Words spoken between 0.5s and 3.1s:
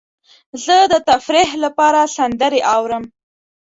زه د تفریح لپاره سندرې اورم.